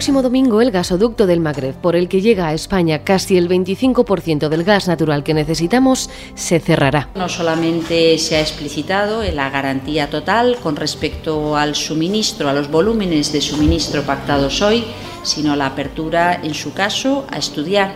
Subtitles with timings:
[0.00, 4.48] próximo domingo el gasoducto del Magreb, por el que llega a España casi el 25%
[4.48, 7.10] del gas natural que necesitamos, se cerrará.
[7.16, 13.30] No solamente se ha explicitado la garantía total con respecto al suministro, a los volúmenes
[13.30, 14.84] de suministro pactados hoy,
[15.22, 17.92] sino la apertura, en su caso, a estudiar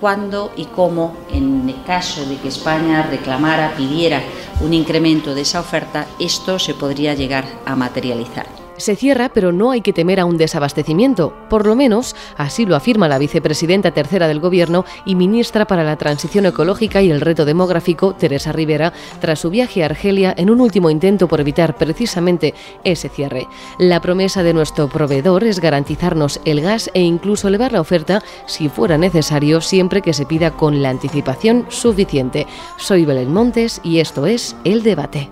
[0.00, 4.24] cuándo y cómo, en el caso de que España reclamara, pidiera
[4.60, 8.63] un incremento de esa oferta, esto se podría llegar a materializar.
[8.76, 11.32] Se cierra, pero no hay que temer a un desabastecimiento.
[11.48, 15.96] Por lo menos, así lo afirma la vicepresidenta tercera del Gobierno y ministra para la
[15.96, 20.60] Transición Ecológica y el Reto Demográfico, Teresa Rivera, tras su viaje a Argelia en un
[20.60, 23.46] último intento por evitar precisamente ese cierre.
[23.78, 28.68] La promesa de nuestro proveedor es garantizarnos el gas e incluso elevar la oferta si
[28.68, 32.46] fuera necesario, siempre que se pida con la anticipación suficiente.
[32.76, 35.28] Soy Belén Montes y esto es El Debate.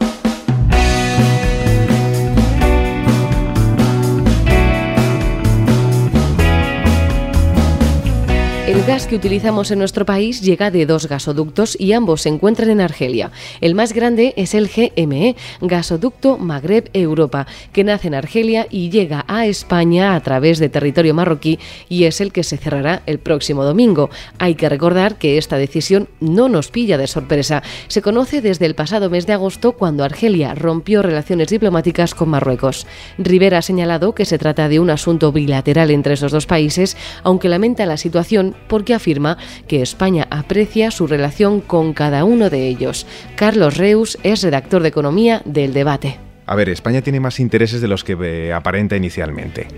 [8.82, 12.68] El gas que utilizamos en nuestro país llega de dos gasoductos y ambos se encuentran
[12.68, 13.30] en Argelia.
[13.60, 19.24] El más grande es el GME, Gasoducto Magreb Europa, que nace en Argelia y llega
[19.28, 23.62] a España a través de territorio marroquí y es el que se cerrará el próximo
[23.62, 24.10] domingo.
[24.40, 27.62] Hay que recordar que esta decisión no nos pilla de sorpresa.
[27.86, 32.88] Se conoce desde el pasado mes de agosto cuando Argelia rompió relaciones diplomáticas con Marruecos.
[33.16, 37.48] Rivera ha señalado que se trata de un asunto bilateral entre esos dos países, aunque
[37.48, 39.36] lamenta la situación porque afirma
[39.68, 43.06] que España aprecia su relación con cada uno de ellos.
[43.36, 46.18] Carlos Reus es redactor de Economía del Debate.
[46.46, 49.68] A ver, España tiene más intereses de los que eh, aparenta inicialmente.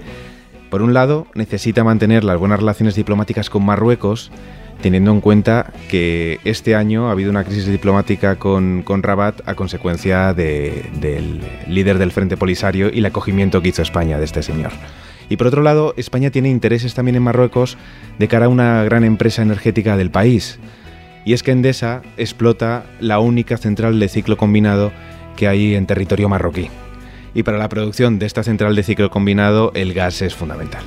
[0.70, 4.30] Por un lado, necesita mantener las buenas relaciones diplomáticas con Marruecos,
[4.80, 9.56] teniendo en cuenta que este año ha habido una crisis diplomática con, con Rabat a
[9.56, 14.70] consecuencia del líder del Frente Polisario y el acogimiento que hizo España de este señor.
[15.28, 17.76] Y por otro lado, España tiene intereses también en Marruecos
[18.18, 20.58] de cara a una gran empresa energética del país.
[21.24, 24.92] Y es que Endesa explota la única central de ciclo combinado
[25.36, 26.68] que hay en territorio marroquí.
[27.34, 30.84] Y para la producción de esta central de ciclo combinado el gas es fundamental.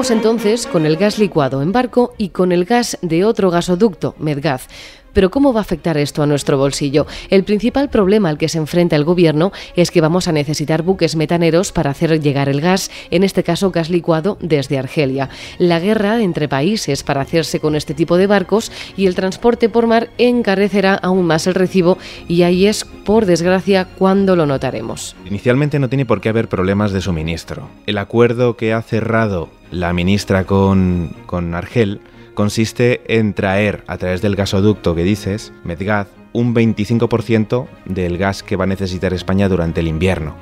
[0.00, 4.14] Contamos entonces con el gas licuado en barco y con el gas de otro gasoducto,
[4.18, 4.66] Medgaz.
[5.12, 7.06] Pero ¿cómo va a afectar esto a nuestro bolsillo?
[7.28, 11.16] El principal problema al que se enfrenta el Gobierno es que vamos a necesitar buques
[11.16, 15.28] metaneros para hacer llegar el gas, en este caso gas licuado, desde Argelia.
[15.58, 19.86] La guerra entre países para hacerse con este tipo de barcos y el transporte por
[19.86, 21.98] mar encarecerá aún más el recibo
[22.28, 25.16] y ahí es, por desgracia, cuando lo notaremos.
[25.26, 27.68] Inicialmente no tiene por qué haber problemas de suministro.
[27.86, 32.00] El acuerdo que ha cerrado la ministra con, con Argel
[32.40, 38.56] consiste en traer a través del gasoducto que dices, Medgaz, un 25% del gas que
[38.56, 40.34] va a necesitar España durante el invierno.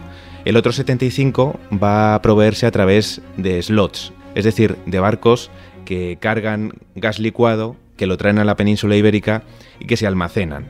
[0.44, 5.50] El otro 75% va a proveerse a través de slots, es decir, de barcos
[5.84, 9.42] que cargan gas licuado, que lo traen a la península ibérica
[9.80, 10.69] y que se almacenan.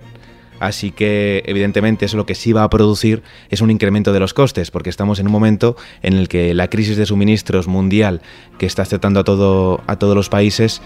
[0.61, 4.35] Así que, evidentemente, eso lo que sí va a producir es un incremento de los
[4.35, 8.23] costes, porque estamos en un momento en el que la crisis de suministros mundial
[8.59, 10.83] que está afectando a, a todos los países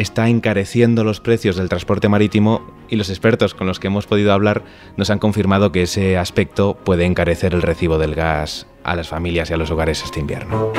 [0.00, 4.32] está encareciendo los precios del transporte marítimo y los expertos con los que hemos podido
[4.32, 4.62] hablar
[4.96, 9.50] nos han confirmado que ese aspecto puede encarecer el recibo del gas a las familias
[9.50, 10.72] y a los hogares este invierno.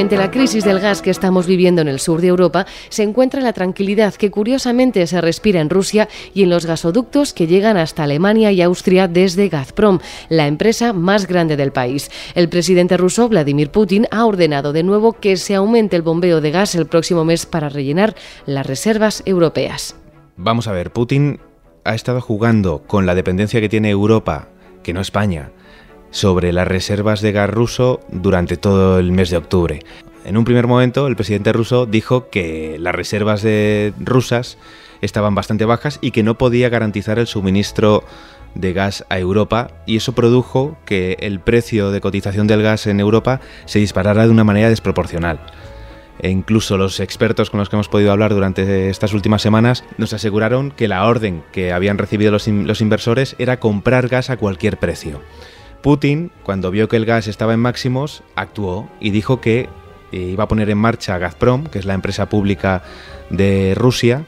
[0.00, 3.42] Frente la crisis del gas que estamos viviendo en el sur de Europa, se encuentra
[3.42, 8.04] la tranquilidad que curiosamente se respira en Rusia y en los gasoductos que llegan hasta
[8.04, 9.98] Alemania y Austria desde Gazprom,
[10.30, 12.10] la empresa más grande del país.
[12.34, 16.50] El presidente ruso, Vladimir Putin, ha ordenado de nuevo que se aumente el bombeo de
[16.50, 18.14] gas el próximo mes para rellenar
[18.46, 19.96] las reservas europeas.
[20.38, 21.40] Vamos a ver, Putin
[21.84, 24.48] ha estado jugando con la dependencia que tiene Europa,
[24.82, 25.50] que no España,
[26.10, 29.80] sobre las reservas de gas ruso durante todo el mes de octubre.
[30.24, 33.44] En un primer momento, el presidente ruso dijo que las reservas
[33.98, 34.58] rusas
[35.00, 38.04] estaban bastante bajas y que no podía garantizar el suministro
[38.54, 43.00] de gas a Europa y eso produjo que el precio de cotización del gas en
[43.00, 45.40] Europa se disparara de una manera desproporcional.
[46.22, 50.12] E incluso los expertos con los que hemos podido hablar durante estas últimas semanas nos
[50.12, 55.22] aseguraron que la orden que habían recibido los inversores era comprar gas a cualquier precio.
[55.82, 59.68] Putin, cuando vio que el gas estaba en máximos, actuó y dijo que
[60.12, 62.82] eh, iba a poner en marcha Gazprom, que es la empresa pública
[63.30, 64.26] de Rusia,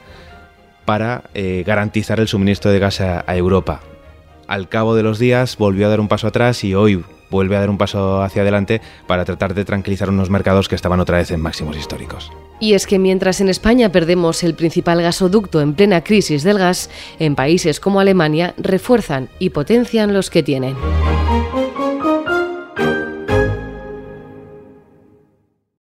[0.84, 3.80] para eh, garantizar el suministro de gas a, Europa.
[4.46, 7.60] Al cabo de los días volvió a dar un paso atrás y hoy vuelve a
[7.60, 11.30] dar un paso hacia adelante para tratar de tranquilizar unos mercados que estaban otra vez
[11.30, 12.30] en máximos históricos.
[12.60, 16.90] Y es que mientras en España perdemos el principal gasoducto en plena crisis del gas,
[17.18, 20.76] en países como Alemania refuerzan y potencian los que tienen.